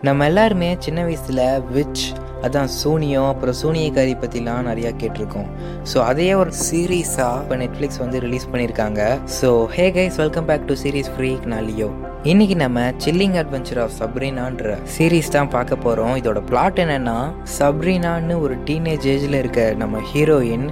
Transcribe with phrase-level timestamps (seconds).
[0.00, 1.40] நம்ம எல்லாருமே சின்ன வயசில்
[1.72, 2.02] விச்
[2.42, 5.48] அதான் சூனியம் அப்புறம் சூனியக்காரி பற்றிலாம் நிறையா கேட்டிருக்கோம்.
[5.84, 9.00] ஸோ அதையே ஒரு சீரீஸாக இப்போ நெட்ஃப்ளிக்ஸ் வந்து ரிலீஸ் பண்ணியிருக்காங்க
[9.38, 11.88] so hey guys welcome back to series freak நாளியோ
[12.24, 17.18] இன்னைக்கு நம்ம சில்லிங் அட்வென்ச்சர் ஆஃப் சப்ரீனான்ற சீரீஸ் தான் பார்க்க போகிறோம் இதோட பிளாட் என்னன்னா
[17.58, 20.66] சப்ரீனான்னு ஒரு டீனேஜ் ஏஜில் இருக்க நம்ம ஹீரோயின்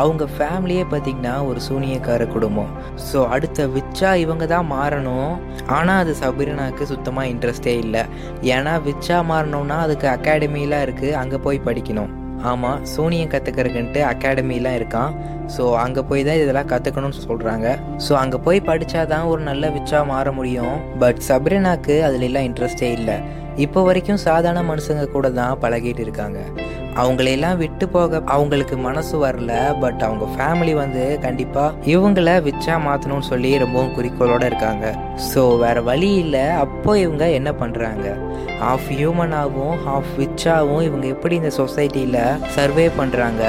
[0.00, 2.70] அவங்க ஃபேமிலியே பார்த்தீங்கன்னா ஒரு சூனியக்கார குடும்பம்.
[3.08, 5.32] ஸோ அடுத்த விச்சா இவங்க தான் மாறணும்.
[5.78, 8.04] ஆனால் அது சபரினாக்கு சுத்தமாக இன்ட்ரெஸ்டே இல்லை.
[8.54, 12.12] ஏன்னா விச்சா மாறணும்னா அதுக்கு அகாடமிலாம் இருக்குது அங்கே போய் படிக்கணும்.
[12.50, 15.10] ஆமாம் சூனியம் கற்றுக்கிறதுக்குன்ட்டு அகாடமிலாம் இருக்கான்.
[15.54, 17.66] ஸோ அங்கே போய் தான் இதெல்லாம் கற்றுக்கணும்னு சொல்கிறாங்க
[18.06, 20.76] ஸோ அங்கே போய் படித்தா தான் ஒரு நல்ல விச்சா மாற முடியும்.
[21.02, 23.16] பட் சப்ரினாக்கு அதுலலாம் இன்ட்ரெஸ்டே இல்லை.
[23.64, 26.40] இப்போ வரைக்கும் சாதாரண மனுஷங்க கூட தான் பழகிட்டு இருக்காங்க.
[26.96, 33.58] அவங்களையெல்லாம் விட்டு போக அவங்களுக்கு மனசு வரல பட் அவங்க ஃபேமிலி வந்து கண்டிப்பாக இவங்கள விச்சா மாற்றணும்னு சொல்லி
[33.58, 34.94] ரொம்பவும் குறிக்கோளோட இருக்காங்க.
[35.34, 36.46] ஸோ வேற வழி இல்லை.
[36.64, 38.29] அப்போ இவங்க என்ன பண்ணுறாங்க
[38.62, 42.18] ஹாஃப் ஹியூமனாகவும் ஹாஃப் விச்சாகவும் இவங்க எப்படி இந்த சொசைட்டியில்
[42.56, 43.44] சர்வே பண்ணுறாங்க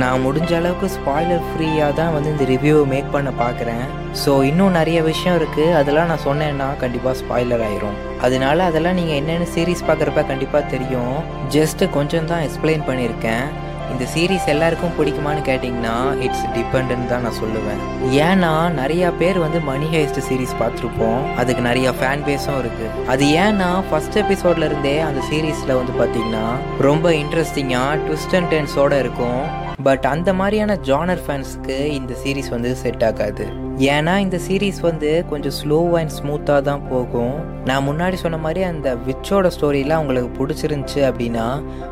[0.00, 3.84] நான் முடிஞ்ச அளவுக்கு ஸ்பாய்லர் ஃப்ரீயாக தான் வந்து இந்த ரிவ்யூவை மேக் பண்ண பார்க்குறேன்
[4.22, 7.96] ஸோ இன்னும் நிறைய விஷயம் இருக்குது அதெல்லாம் நான் சொன்னேன்னா கண்டிப்பாக ஸ்பாய்லர் ஆயிரும்.
[8.26, 11.16] அதனால அதெல்லாம் நீங்கள் என்னென்ன சீரீஸ் பார்க்குறப்ப கண்டிப்பாக தெரியும்.
[11.56, 13.44] ஜஸ்ட்டு கொஞ்சம் தான் எக்ஸ்பிளைன் பண்ணியிருக்கேன்.
[13.92, 15.94] இந்த சீரீஸ் எல்லாருக்கும் பிடிக்குமான்னு கேட்டிங்கன்னா
[16.26, 17.80] இட்ஸ் டிபெண்ட்னு தான் நான் சொல்லுவேன்.
[18.26, 21.22] ஏன்னா நிறைய பேர் வந்து மணி ஹைஸ்ட் சீரீஸ் பார்த்துருப்போம்.
[21.36, 22.88] அதுக்கு நிறைய ஃபேன் பேஸும் இருக்கு.
[23.14, 26.46] அது ஏன்னா ஃபர்ஸ்ட் எபிசோட்ல இருந்தே அந்த சீரீஸ்ல வந்து பார்த்தீங்கன்னா
[26.88, 29.42] ரொம்ப இன்ட்ரெஸ்டிங்காக ட்விஸ்ட் அண்ட் டென்ஸோட இருக்கும்.
[29.88, 33.44] பட் அந்த மாதிரியான ஜானர் ஃபேன்ஸ்க்கு இந்த சீரீஸ் வந்து செட் ஆகாது.
[33.88, 37.36] ஏன்னா இந்த சீரீஸ் வந்து கொஞ்சம் ஸ்லோ அண்ட் ஸ்மூத்தாக தான் போகும்.
[37.68, 41.46] நான் முன்னாடி சொன்ன மாதிரி அந்த விச்சோட ஸ்டோரிலாம் உங்களுக்கு பிடிச்சிருந்துச்சு அப்படின்னா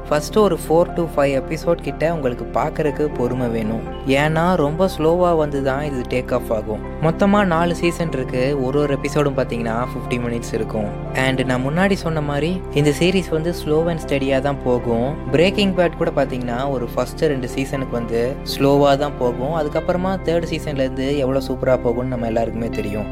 [0.09, 3.85] ஃபஸ்ட்டு ஒரு ஃபோர் டு ஃபைவ் எபிசோட் கிட்ட உங்களுக்கு பார்க்கறதுக்கு பொறுமை வேணும்.
[4.23, 6.83] ஏன்னா ரொம்ப ஸ்லோவாக வந்து தான் இது டேக் ஆஃப் ஆகும்.
[7.07, 8.43] மொத்தமாக நாலு சீசன் இருக்கு.
[8.67, 10.91] ஒரு ஒரு எபிசோடும் பார்த்தீங்கன்னா ஃபிஃப்டி மினிட்ஸ் இருக்கும்.
[11.25, 12.51] அண்ட் நான் முன்னாடி சொன்ன மாதிரி
[12.83, 15.09] இந்த சீரீஸ் வந்து ஸ்லோ அண்ட் ஸ்டடியாக தான் போகும்.
[15.37, 18.23] பிரேக்கிங் பேட் கூட பார்த்தீங்கன்னா ஒரு ஃபஸ்ட்டு ரெண்டு சீசனுக்கு வந்து
[18.55, 19.55] ஸ்லோவாக தான் போகும்.
[19.63, 23.09] அதுக்கப்புறமா தேர்ட் சீசன்லேருந்து எவ்வளோ சூப்பராக போகும்னு நம்ம எல்லாருக்குமே தெரியும்.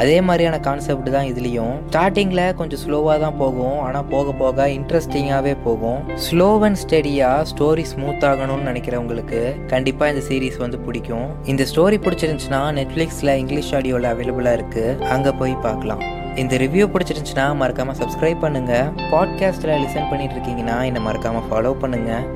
[0.00, 1.74] அதே மாதிரியான கான்செப்ட் தான் இதுலேயும்.
[1.90, 3.78] ஸ்டார்டிங்கில் கொஞ்சம் ஸ்லோவாக தான் போகும்.
[3.86, 6.00] ஆனால் போக போக இன்ட்ரெஸ்டிங்காகவே போகும்.
[6.26, 9.42] ஸ்லோ அண்ட் ஸ்டடியாக ஸ்டோரி ஸ்மூத் ஆகணும்னு நினைக்கிறவங்களுக்கு
[9.74, 11.28] கண்டிப்பாக இந்த சீரீஸ் வந்து பிடிக்கும்.
[11.52, 16.04] இந்த ஸ்டோரி பிடிச்சிருந்துச்சுன்னா நெட்ஃப்ளிக்ஸில் இங்கிலீஷ் ஆடியோவில் அவைலபிளாக இருக்குது அங்கே போய் பார்க்கலாம்.
[16.40, 22.26] இந்த ரிவ்யூ பிடிச்சிருந்துச்சுன்னா மறக்காமல் சப்ஸ்கிரைப் பண்ணுங்கள் பாட்காஸ்ட்டில் லிசன் பண்ணிட்டு இருக்கீங்கன்னா என்னை மறக்காமல் ஃபாலோ பண்ணுங்கள்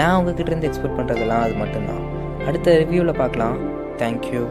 [0.00, 2.02] நான் உங்ககிட்ட இருந்து எக்ஸ்பெக்ட் பண்ணுறதெல்லாம் அது மட்டும்தான்.
[2.48, 3.58] அடுத்த ரிவ்யூவில் பார்க்கலாம்.
[4.02, 4.42] தேங்க்யூ